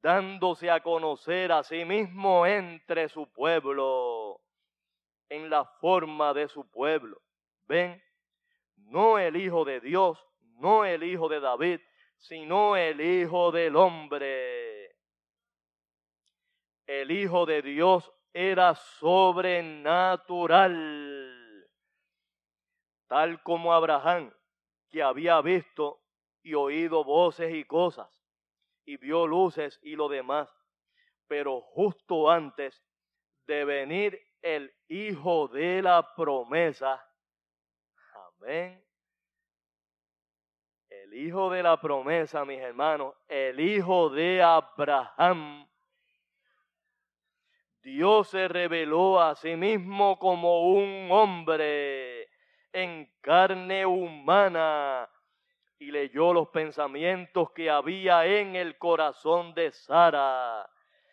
[0.03, 4.41] dándose a conocer a sí mismo entre su pueblo,
[5.29, 7.23] en la forma de su pueblo.
[7.69, 8.03] Ven,
[8.77, 10.19] no el Hijo de Dios,
[10.59, 11.81] no el Hijo de David,
[12.19, 14.97] sino el Hijo del hombre.
[16.87, 21.12] El Hijo de Dios era sobrenatural,
[23.13, 24.33] tal como Abraham,
[24.89, 26.01] que había visto
[26.43, 28.09] y oído voces y cosas
[28.87, 30.49] y vio luces y lo demás.
[31.27, 32.83] Pero justo antes
[33.47, 37.07] de venir el hijo de la promesa,
[38.41, 38.83] amén.
[40.89, 45.69] El hijo de la promesa, mis hermanos, el hijo de Abraham.
[47.83, 52.22] Dios se reveló a sí mismo como un hombre
[52.73, 55.09] en carne humana
[55.79, 60.69] y leyó los pensamientos que había en el corazón de Sara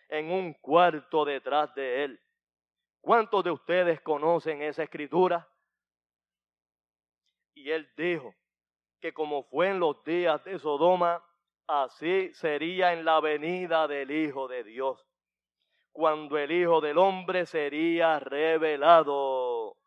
[0.08, 2.20] en un cuarto detrás de él.
[3.02, 5.48] ¿Cuántos de ustedes conocen esa escritura?
[7.54, 8.36] Y él dijo
[9.00, 11.24] que como fue en los días de Sodoma,
[11.68, 15.06] así sería en la venida del Hijo de Dios,
[15.92, 19.78] cuando el Hijo del Hombre sería revelado.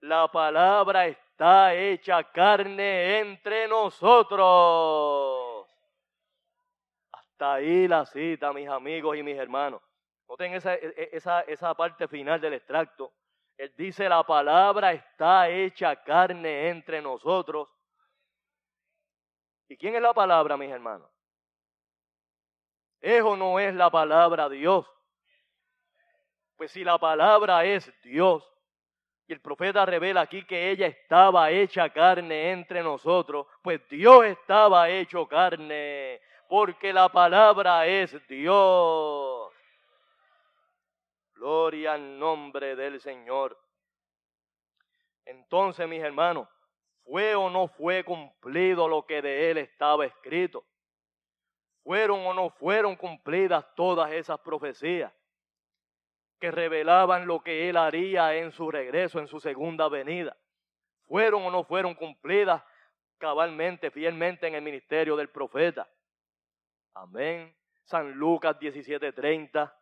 [0.00, 4.38] La palabra está hecha carne entre nosotros.
[7.12, 9.82] Hasta ahí la cita, mis amigos y mis hermanos.
[10.28, 13.12] Noten esa, e, e, esa, esa parte final del extracto.
[13.56, 17.68] Él dice, la palabra está hecha carne entre nosotros.
[19.68, 21.10] ¿Y quién es la palabra, mis hermanos?
[23.00, 24.86] Eso no es la palabra Dios.
[26.56, 28.48] Pues si la palabra es Dios,
[29.28, 34.88] y el profeta revela aquí que ella estaba hecha carne entre nosotros, pues Dios estaba
[34.88, 39.52] hecho carne, porque la palabra es Dios.
[41.34, 43.58] Gloria al nombre del Señor.
[45.26, 46.48] Entonces, mis hermanos,
[47.04, 50.64] ¿fue o no fue cumplido lo que de él estaba escrito?
[51.84, 55.12] ¿Fueron o no fueron cumplidas todas esas profecías?
[56.38, 60.36] Que revelaban lo que él haría en su regreso, en su segunda venida.
[61.06, 62.62] ¿Fueron o no fueron cumplidas
[63.18, 65.88] cabalmente, fielmente en el ministerio del profeta?
[66.94, 67.54] Amén.
[67.84, 69.72] San Lucas 17:30,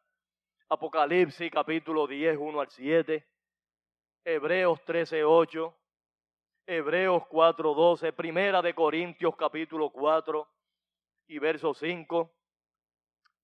[0.68, 3.26] Apocalipsis capítulo 10, 1 al 7,
[4.24, 5.74] Hebreos 13:8,
[6.66, 10.48] Hebreos 4:12, Primera de Corintios capítulo 4
[11.28, 12.35] y verso 5,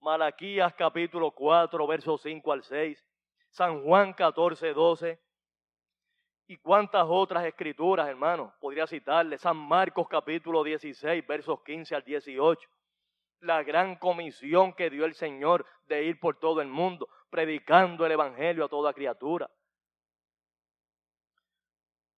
[0.02, 3.06] Malaquías capítulo 4, versos 5 al 6,
[3.50, 5.20] San Juan 14, 12,
[6.48, 12.68] y cuántas otras escrituras, hermanos, podría citarle, San Marcos capítulo 16, versos 15 al 18,
[13.42, 18.10] la gran comisión que dio el Señor de ir por todo el mundo, predicando el
[18.10, 19.48] Evangelio a toda criatura.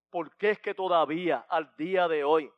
[0.09, 2.51] ¿Por qué es que todavía al día de hoy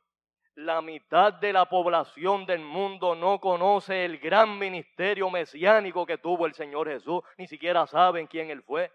[0.58, 6.48] la mitad de la población del mundo no conoce el gran ministerio mesiánico que tuvo
[6.48, 8.92] el Señor Jesús, ni siquiera saben quién Él fue.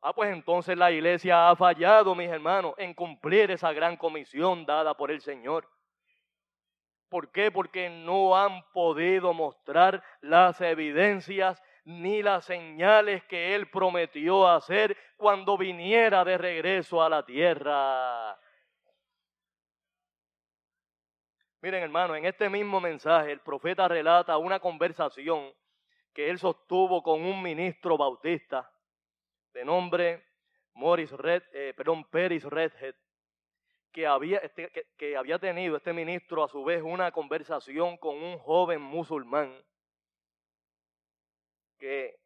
[0.00, 4.94] Ah, pues entonces la iglesia ha fallado, mis hermanos, en cumplir esa gran comisión dada
[4.96, 5.68] por el Señor.
[7.08, 7.50] ¿Por qué?
[7.50, 15.58] Porque no han podido mostrar las evidencias ni las señales que Él prometió hacer cuando
[15.58, 18.38] viniera de regreso a la tierra.
[21.62, 25.52] Miren hermano, en este mismo mensaje el profeta relata una conversación
[26.14, 28.72] que él sostuvo con un ministro bautista
[29.52, 30.24] de nombre
[30.72, 32.94] Morris Red, eh, perdón, Peris Redhead,
[33.92, 38.16] que había, este, que, que había tenido este ministro a su vez una conversación con
[38.16, 39.62] un joven musulmán
[41.78, 42.20] que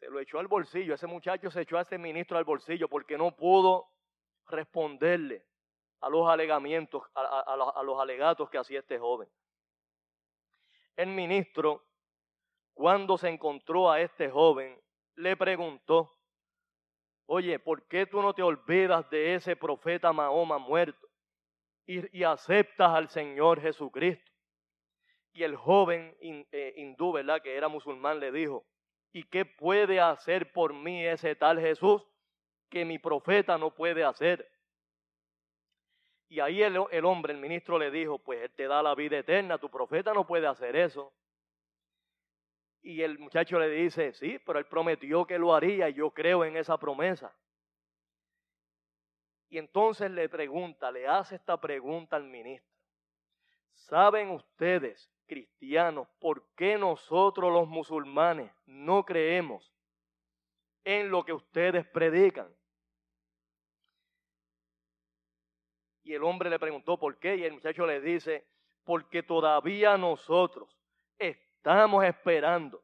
[0.00, 0.94] se lo echó al bolsillo.
[0.94, 3.88] Ese muchacho se echó a ese ministro al bolsillo porque no pudo
[4.46, 5.44] responderle
[6.00, 9.28] a los alegamientos, a, los alegatos que hacía este joven.
[10.96, 11.84] El ministro,
[12.72, 14.80] cuando se encontró a este joven,
[15.16, 16.16] le preguntó,
[17.26, 21.06] oye, ¿por qué tú no te olvidas de ese profeta Mahoma muerto
[21.86, 24.30] y, aceptas al Señor Jesucristo?
[25.32, 27.40] Y el joven eh, hindú, ¿verdad?
[27.42, 28.66] Que era musulmán, le dijo,
[29.12, 32.02] ¿y qué puede hacer por mí ese tal Jesús
[32.68, 34.50] que mi profeta no puede hacer?
[36.30, 39.18] Y ahí el, el, hombre, el ministro, le dijo, pues Él te da la vida
[39.18, 41.12] eterna, tu profeta no puede hacer eso.
[42.82, 46.44] Y el muchacho le dice, sí, pero él prometió que lo haría y yo creo
[46.44, 47.34] en esa promesa.
[49.48, 52.70] Y entonces le pregunta, le hace esta pregunta al ministro.
[53.72, 59.74] ¿Saben ustedes, cristianos, por qué nosotros los musulmanes no creemos
[60.84, 62.48] en lo que ustedes predican?
[66.10, 68.44] Y el hombre le preguntó por qué y el muchacho le dice,
[68.84, 70.76] porque todavía nosotros
[71.60, 72.82] Estamos esperando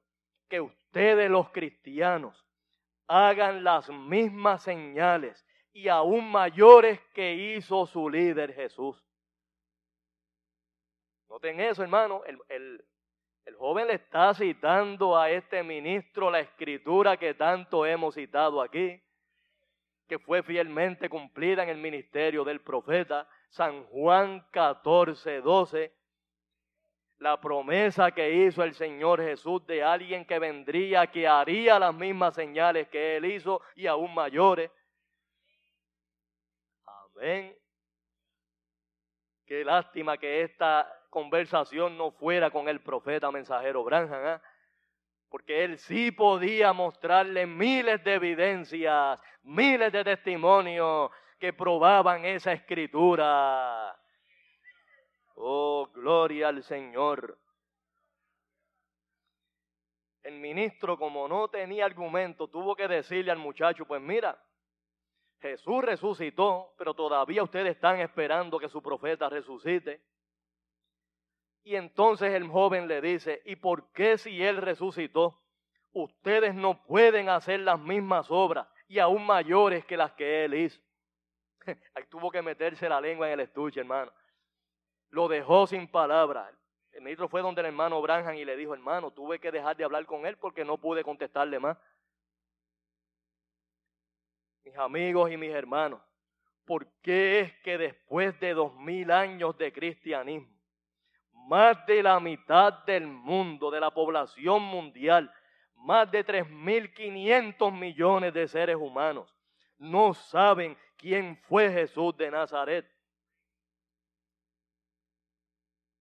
[0.50, 2.44] que ustedes los cristianos
[3.06, 9.02] hagan las mismas señales y aún mayores que hizo su líder Jesús.
[11.30, 12.22] Noten eso, hermano.
[12.26, 18.60] El, el, joven le está citando a este ministro la escritura que tanto hemos citado
[18.60, 19.02] aquí,
[20.06, 25.92] que fue fielmente cumplida en el ministerio del profeta San Juan 14, 12
[27.18, 32.34] la promesa que hizo el Señor Jesús de alguien que vendría, que haría las mismas
[32.34, 34.70] señales que Él hizo y aún mayores.
[36.84, 37.56] Amén.
[39.46, 44.42] Qué lástima que esta conversación no fuera con el profeta mensajero Branham, ¿ah?
[45.28, 53.96] Porque él sí podía mostrarle miles de evidencias, miles de testimonios que probaban esa escritura.
[55.34, 57.38] Oh, gloria al Señor.
[60.22, 64.36] El ministro, como no tenía argumento, tuvo que decirle al muchacho, pues mira,
[65.40, 70.00] Jesús resucitó, pero todavía ustedes están esperando que su profeta resucite.
[71.66, 75.42] Y entonces el joven le dice, ¿y por qué si él resucitó,
[75.92, 80.80] ustedes no pueden hacer las mismas obras y aún mayores que las que él hizo?
[81.94, 84.12] Ahí tuvo que meterse la lengua en el estuche, hermano
[85.10, 86.52] lo dejó sin palabras.
[86.92, 89.84] El ministro fue donde el hermano Branham y le dijo, hermano, tuve que dejar de
[89.84, 91.76] hablar con él porque no pude contestarle más.
[94.64, 96.00] Mis amigos y mis hermanos,
[96.64, 100.55] ¿por qué es que después de dos mil años de cristianismo,
[101.46, 105.32] más de la mitad del mundo, de la población mundial,
[105.76, 109.32] más de tres mil quinientos millones de seres humanos,
[109.78, 112.86] no saben quién fue Jesús de Nazaret?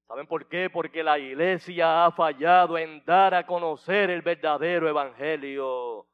[0.07, 0.69] ¿Saben por qué?
[0.69, 6.07] Porque la iglesia ha fallado en dar a conocer el verdadero evangelio.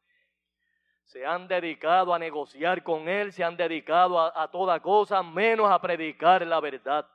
[1.03, 5.79] Se han dedicado a negociar con él, se han dedicado a, toda cosa menos a
[5.79, 7.05] predicar la verdad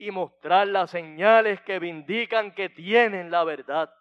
[0.00, 3.94] y mostrar las señales que vindican que tienen la verdad.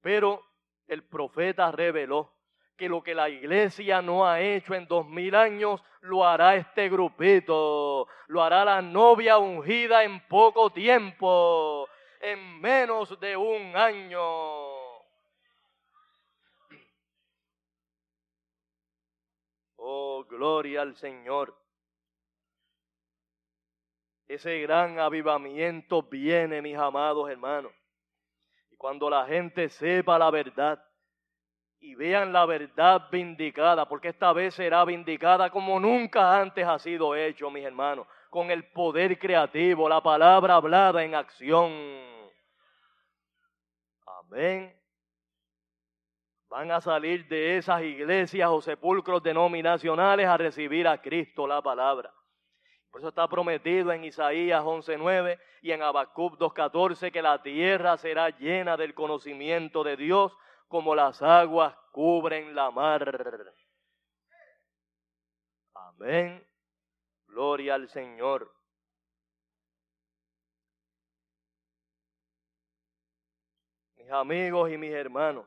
[0.00, 0.40] Pero
[0.86, 2.32] el profeta reveló
[2.76, 6.88] que lo que la iglesia no ha hecho en dos mil años, lo hará este
[6.88, 11.88] grupito, lo hará la novia ungida en poco tiempo,
[12.20, 14.20] en menos de un año.
[19.74, 21.67] Oh, gloria al Señor.
[24.28, 27.72] Ese gran avivamiento viene, mis amados hermanos.
[28.70, 30.84] Y cuando la gente sepa la verdad,
[31.80, 37.14] y vean la verdad vindicada, porque esta vez será vindicada como nunca antes ha sido
[37.14, 41.72] hecho, mis hermanos, con el poder creativo, la palabra hablada en acción.
[44.06, 44.74] Amén.
[46.48, 52.12] Van a salir de esas iglesias o sepulcros denominacionales a recibir a Cristo la palabra.
[52.90, 58.30] Por eso está prometido en Isaías 11:9 y en Habacuc 2:14 que la tierra será
[58.30, 60.36] llena del conocimiento de Dios
[60.68, 63.52] como las aguas cubren la mar.
[65.74, 66.46] Amén.
[67.26, 68.54] Gloria al Señor.
[73.96, 75.46] Mis amigos y mis hermanos,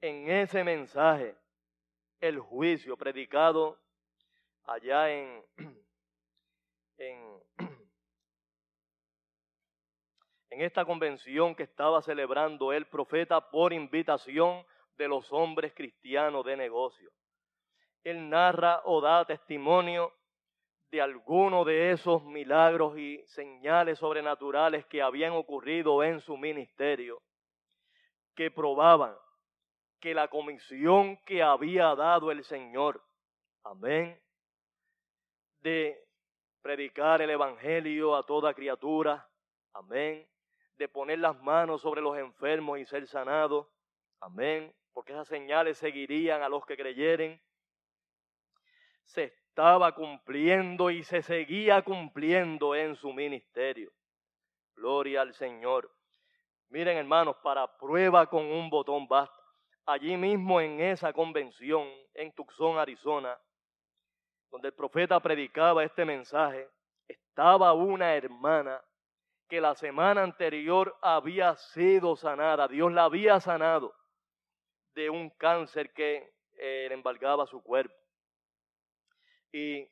[0.00, 1.36] en ese mensaje
[2.20, 3.78] el juicio predicado
[4.68, 5.42] allá en,
[6.98, 7.42] en,
[10.50, 14.64] en esta convención que estaba celebrando el profeta por invitación
[14.96, 17.10] de los hombres cristianos de negocio.
[18.04, 20.12] Él narra o da testimonio
[20.90, 27.20] de alguno de esos milagros y señales sobrenaturales que habían ocurrido en su ministerio,
[28.34, 29.14] que probaban
[30.00, 33.02] que la comisión que había dado el Señor,
[33.64, 34.18] amén,
[35.60, 36.04] de
[36.62, 39.28] predicar el Evangelio a toda criatura,
[39.72, 40.28] amén,
[40.76, 43.66] de poner las manos sobre los enfermos y ser sanados,
[44.20, 47.40] amén, porque esas señales seguirían a los que creyeren,
[49.04, 53.92] se estaba cumpliendo y se seguía cumpliendo en su ministerio.
[54.74, 55.90] Gloria al Señor.
[56.68, 59.42] Miren hermanos, para prueba con un botón basta.
[59.86, 63.38] Allí mismo en esa convención en Tucson, Arizona,
[64.50, 66.68] donde el profeta predicaba este mensaje,
[67.06, 68.80] estaba una hermana
[69.48, 73.94] que la semana anterior había sido sanada, Dios la había sanado
[74.94, 77.94] de un cáncer que eh, le embargaba su cuerpo.
[79.52, 79.88] Y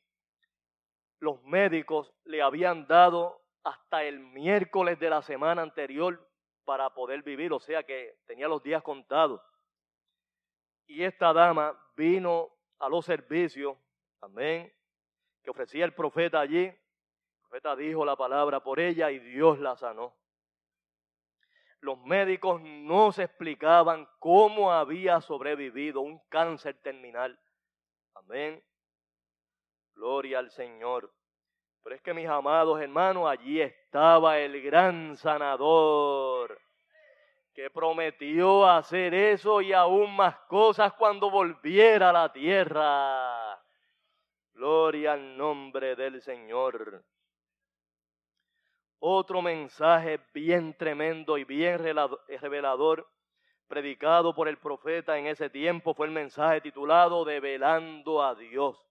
[1.21, 6.29] los médicos le habían dado hasta el miércoles de la semana anterior
[6.65, 9.41] para poder vivir, o sea que tenía los días contados.
[10.87, 13.77] Y esta dama vino a los servicios,
[14.21, 14.73] amén,
[15.43, 16.65] que ofrecía el profeta allí.
[16.65, 20.15] El profeta dijo la palabra por ella y Dios la sanó.
[21.81, 27.39] Los médicos no se explicaban cómo había sobrevivido un cáncer terminal.
[28.15, 28.63] Amén.
[29.95, 31.13] Gloria al Señor.
[31.83, 36.61] Pero es que mis amados hermanos, allí estaba el gran sanador
[37.57, 43.46] que prometió hacer eso y aún más cosas cuando volviera a la tierra.
[44.57, 47.05] Gloria al nombre del Señor.
[48.99, 53.07] Otro mensaje bien tremendo y bien revelador
[53.69, 58.83] predicado por el profeta en ese tiempo fue el mensaje titulado Develando a Dios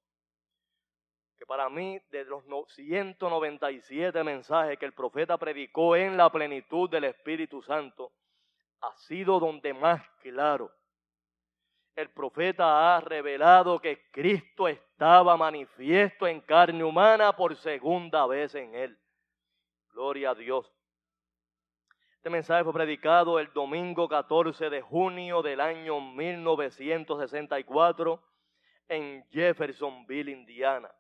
[1.35, 7.05] que para mí de los 197 mensajes que el profeta predicó en la plenitud del
[7.05, 8.13] Espíritu Santo,
[8.81, 10.71] ha sido donde más claro
[11.95, 18.75] el profeta ha revelado que Cristo estaba manifiesto en carne humana por segunda vez en
[18.75, 18.99] él.
[19.93, 20.69] Gloria a Dios.
[22.17, 28.21] Este mensaje fue predicado el domingo 14 de junio del año 1964
[28.89, 30.91] en Jeffersonville, Indiana.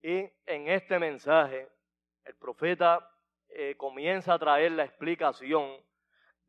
[0.00, 1.68] Y en este mensaje,
[2.24, 3.10] el profeta
[3.48, 5.76] eh, comienza a traer la explicación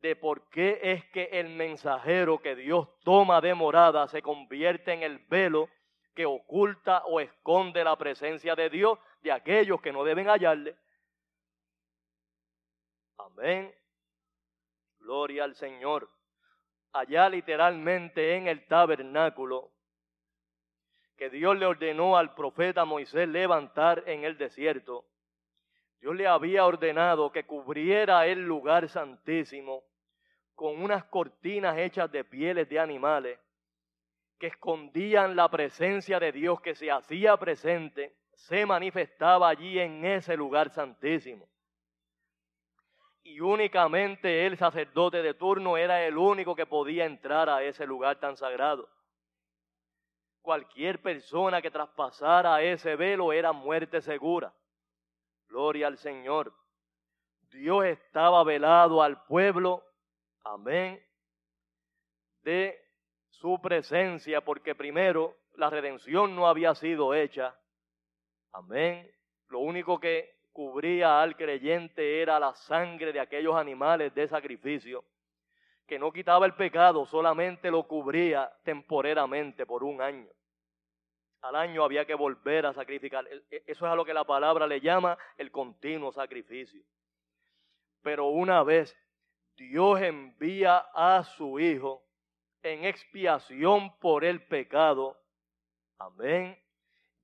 [0.00, 5.02] de por qué es que el mensajero que Dios toma de morada se convierte en
[5.02, 5.68] el velo
[6.14, 10.76] que oculta o esconde la presencia de Dios de aquellos que no deben hallarle.
[13.18, 13.74] Amén.
[14.98, 16.10] Gloria al Señor.
[16.92, 19.72] Allá literalmente en el tabernáculo
[21.16, 25.06] que Dios le ordenó al profeta Moisés levantar en el desierto,
[26.06, 29.82] Dios le había ordenado que cubriera el lugar santísimo
[30.54, 33.40] con unas cortinas hechas de pieles de animales
[34.38, 40.36] que escondían la presencia de Dios que se hacía presente, se manifestaba allí en ese
[40.36, 41.48] lugar santísimo.
[43.24, 48.20] Y únicamente el sacerdote de turno era el único que podía entrar a ese lugar
[48.20, 48.88] tan sagrado
[50.40, 54.52] cualquier persona que traspasara ese velo era muerte segura.
[55.48, 56.52] Gloria al Señor.
[57.50, 59.82] Dios estaba velado al pueblo,
[60.44, 61.02] amén,
[62.42, 62.78] de
[63.28, 67.58] su presencia, porque primero la redención no había sido hecha,
[68.52, 69.10] amén.
[69.48, 75.04] Lo único que cubría al creyente era la sangre de aquellos animales de sacrificio,
[75.86, 80.28] que no quitaba el pecado, solamente lo cubría temporeramente por un año
[81.42, 83.26] al año había que volver a sacrificar.
[83.28, 86.82] E, eso es a lo que la palabra le llama el continuo sacrificio.
[88.02, 88.96] Pero una vez
[89.56, 92.02] Dios envía a su Hijo
[92.62, 95.16] en expiación por el pecado,
[95.98, 96.58] amén,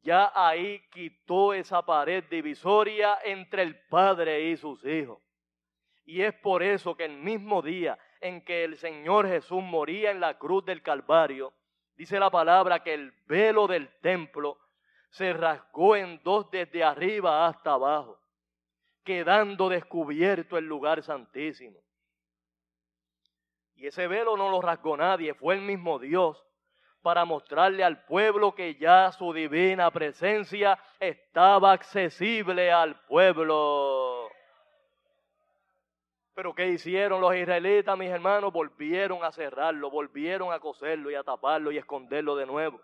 [0.03, 5.23] ya ahí quitó esa pared divisoria entre el Padre y sus hijos.
[6.05, 10.21] Y es por eso que el mismo día en que el Señor Jesús moría en
[10.21, 11.53] la cruz del Calvario,
[12.03, 14.59] Dice la palabra que el velo del templo
[15.11, 18.19] se rasgó en dos desde arriba hasta abajo,
[19.05, 21.79] quedando descubierto el lugar santísimo.
[23.77, 26.45] Y ese velo no lo rasgó nadie, fue el mismo Dios,
[27.03, 34.12] para mostrarle al pueblo que ya su divina presencia estaba accesible al pueblo.
[36.35, 38.53] Pero ¿qué hicieron los israelitas, mis hermanos?
[38.53, 42.81] Volvieron a cerrarlo, volvieron a coserlo y a taparlo y esconderlo de nuevo,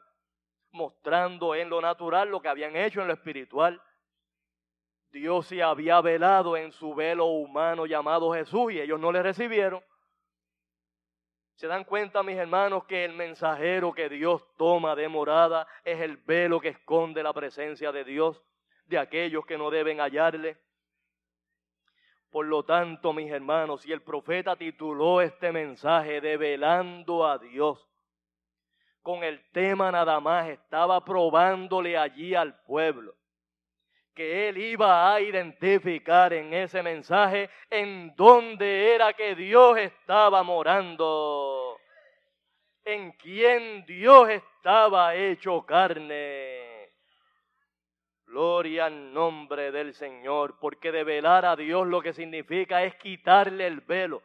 [0.72, 3.80] mostrando en lo natural lo que habían hecho en lo espiritual.
[5.10, 9.82] Dios se había velado en su velo humano llamado Jesús y ellos no le recibieron.
[11.54, 16.18] ¿Se dan cuenta, mis hermanos, que el mensajero que Dios toma de morada es el
[16.18, 18.40] velo que esconde la presencia de Dios
[18.84, 20.58] de aquellos que no deben hallarle?
[22.30, 27.88] Por lo tanto, mis hermanos, si el profeta tituló este mensaje de velando a Dios,
[29.02, 33.14] con el tema nada más estaba probándole allí al pueblo
[34.18, 41.78] que él iba a identificar en ese mensaje en dónde era que Dios estaba morando,
[42.84, 46.67] en quién Dios estaba hecho carne.
[48.28, 53.80] Gloria al nombre del Señor, porque develar a Dios lo que significa es quitarle el
[53.80, 54.22] velo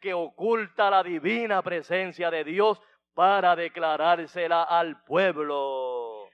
[0.00, 2.82] que oculta la divina presencia de Dios
[3.14, 6.28] para declarársela al pueblo.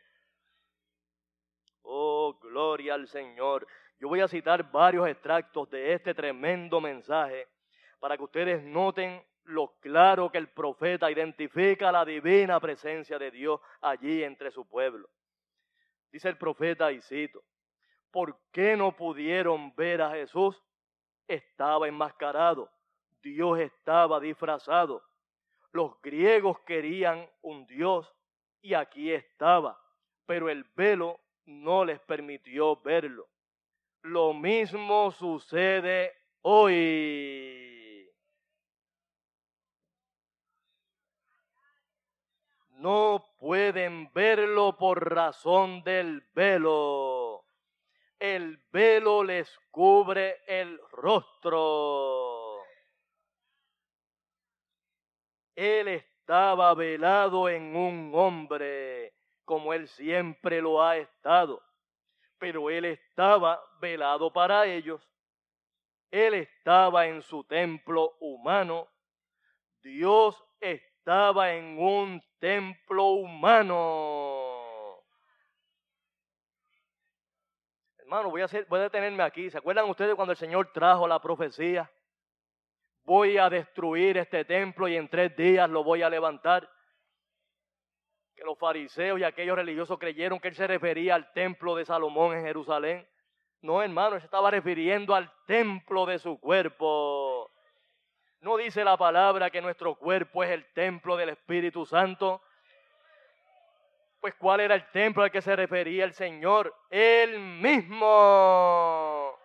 [1.82, 3.66] Oh, gloria al Señor.
[3.98, 7.48] Yo voy a citar varios extractos de este tremendo mensaje
[7.98, 13.60] para que ustedes noten lo claro que el profeta identifica la divina presencia de Dios
[13.82, 15.06] allí entre su pueblo.
[16.12, 17.42] Dice el profeta, y cito,
[18.10, 20.60] ¿por qué no pudieron ver a Jesús?
[21.28, 22.70] Estaba enmascarado,
[23.22, 25.02] Dios estaba disfrazado.
[25.72, 28.12] Los griegos querían un Dios
[28.60, 29.80] y aquí estaba,
[30.26, 33.28] pero el velo no les permitió verlo.
[34.02, 37.59] Lo mismo sucede hoy.
[42.80, 47.44] No pueden verlo por razón del velo.
[48.18, 52.64] El velo les cubre el rostro.
[55.54, 59.12] Él estaba velado en un hombre
[59.44, 61.62] como Él siempre lo ha estado.
[62.38, 65.06] Pero Él estaba velado para ellos.
[66.10, 68.88] Él estaba en su templo humano.
[69.82, 74.96] Dios estaba en un templo humano.
[77.98, 79.48] Hermano, voy a, hacer, voy a detenerme aquí.
[79.50, 81.88] ¿Se acuerdan ustedes cuando el Señor trajo la profecía?
[83.04, 86.68] Voy a destruir este templo y en tres días lo voy a levantar
[88.34, 92.36] que los fariseos y aquellos religiosos creyeron que él se refería al templo de Salomón
[92.36, 93.06] en Jerusalén.
[93.60, 97.29] No, hermano, él se estaba refiriendo al templo de su cuerpo.
[98.40, 102.42] No dice la palabra que nuestro cuerpo es el templo del Espíritu Santo.
[104.18, 106.74] Pues ¿cuál era el templo al que se refería el Señor?
[106.88, 109.38] Él mismo.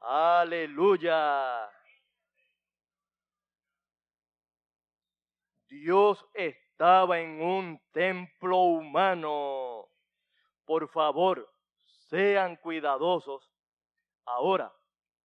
[0.00, 1.68] Aleluya.
[5.66, 9.88] Dios estaba en un templo humano.
[10.64, 11.52] Por favor,
[12.08, 13.50] sean cuidadosos.
[14.24, 14.72] Ahora,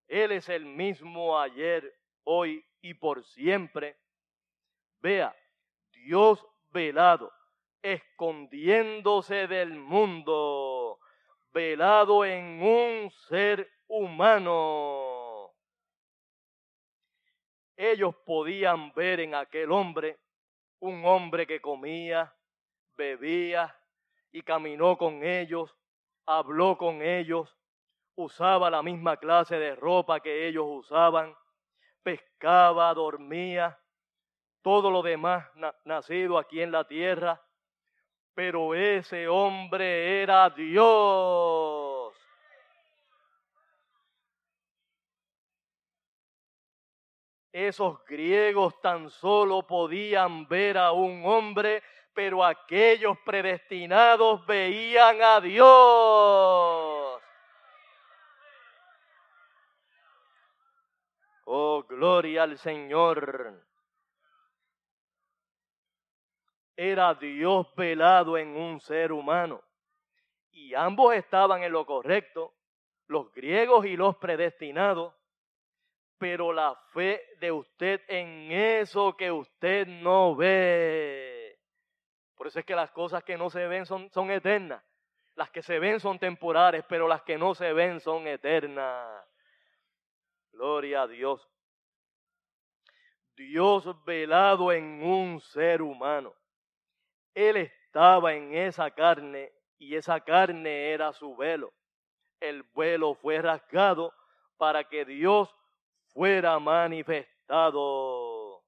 [0.08, 1.92] Él es el mismo ayer,
[2.24, 3.96] hoy y por siempre.
[5.00, 5.34] Vea,
[5.92, 7.32] Dios velado,
[7.82, 10.98] escondiéndose del mundo,
[11.52, 15.52] velado en un ser humano.
[17.76, 20.18] Ellos podían ver en aquel hombre
[20.80, 22.34] un hombre que comía,
[22.96, 23.76] bebía
[24.32, 25.74] y caminó con ellos,
[26.26, 27.56] habló con ellos,
[28.16, 31.34] usaba la misma clase de ropa que ellos usaban,
[32.02, 33.78] pescaba, dormía,
[34.62, 35.46] todo lo demás
[35.84, 37.40] nacido aquí en la tierra,
[38.34, 42.14] pero ese hombre era Dios.
[47.52, 56.95] Esos griegos tan solo podían ver a un hombre, pero aquellos predestinados veían a Dios.
[61.48, 63.64] Oh, gloria al Señor.
[66.76, 69.62] Era Dios velado en un ser humano.
[70.50, 72.54] Y ambos estaban en lo correcto,
[73.06, 75.14] los griegos y los predestinados
[76.18, 81.58] pero la fe de usted en eso que usted no ve.
[82.34, 84.82] Por eso es que las cosas que no se ven son, son eternas.
[85.34, 89.25] Las que se ven son temporales, pero las que no se ven son eternas.
[90.56, 91.46] Gloria a Dios.
[93.36, 96.32] Dios velado en un ser humano.
[97.34, 101.74] Él estaba en esa carne y esa carne era su velo.
[102.40, 104.14] El velo fue rasgado
[104.56, 105.54] para que Dios
[106.14, 108.62] fuera manifestado.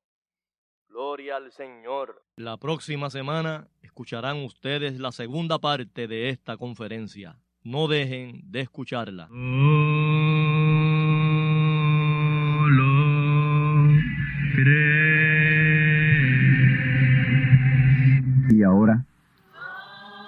[0.88, 2.22] Gloria al Señor.
[2.36, 7.40] La próxima semana escucharán ustedes la segunda parte de esta conferencia.
[7.62, 9.28] No dejen de escucharla.
[9.30, 10.17] Y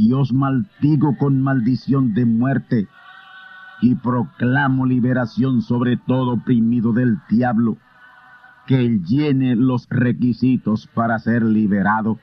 [0.00, 2.88] y os maldigo con maldición de muerte,
[3.82, 7.76] y proclamo liberación sobre todo oprimido del diablo,
[8.66, 12.18] que llene los requisitos para ser liberado.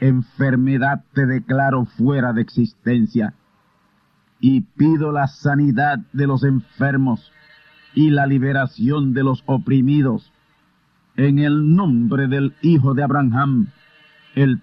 [0.00, 3.34] Enfermedad te declaro fuera de existencia,
[4.40, 7.32] y pido la sanidad de los enfermos
[7.94, 10.32] y la liberación de los oprimidos,
[11.16, 13.66] en el nombre del Hijo de Abraham,
[14.34, 14.62] el